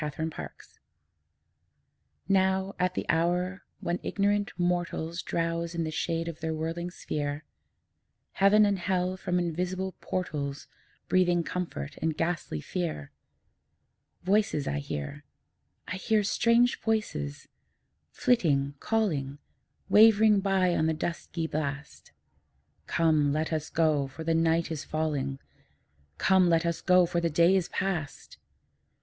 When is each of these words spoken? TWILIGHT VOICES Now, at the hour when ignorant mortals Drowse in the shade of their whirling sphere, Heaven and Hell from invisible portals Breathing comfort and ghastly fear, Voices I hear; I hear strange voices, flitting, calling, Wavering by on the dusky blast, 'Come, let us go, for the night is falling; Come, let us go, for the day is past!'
TWILIGHT 0.01 0.33
VOICES 0.33 0.79
Now, 2.27 2.73
at 2.79 2.95
the 2.95 3.05
hour 3.07 3.61
when 3.81 3.99
ignorant 4.01 4.51
mortals 4.57 5.21
Drowse 5.21 5.75
in 5.75 5.83
the 5.83 5.91
shade 5.91 6.27
of 6.27 6.39
their 6.39 6.55
whirling 6.55 6.89
sphere, 6.89 7.45
Heaven 8.31 8.65
and 8.65 8.79
Hell 8.79 9.15
from 9.15 9.37
invisible 9.37 9.93
portals 10.01 10.65
Breathing 11.07 11.43
comfort 11.43 11.97
and 12.01 12.17
ghastly 12.17 12.59
fear, 12.61 13.11
Voices 14.23 14.67
I 14.67 14.79
hear; 14.79 15.23
I 15.87 15.97
hear 15.97 16.23
strange 16.23 16.79
voices, 16.81 17.47
flitting, 18.09 18.73
calling, 18.79 19.37
Wavering 19.87 20.39
by 20.39 20.75
on 20.75 20.87
the 20.87 20.95
dusky 20.95 21.45
blast, 21.45 22.11
'Come, 22.87 23.31
let 23.31 23.53
us 23.53 23.69
go, 23.69 24.07
for 24.07 24.23
the 24.23 24.33
night 24.33 24.71
is 24.71 24.83
falling; 24.83 25.37
Come, 26.17 26.49
let 26.49 26.65
us 26.65 26.81
go, 26.81 27.05
for 27.05 27.21
the 27.21 27.29
day 27.29 27.55
is 27.55 27.69
past!' 27.69 28.39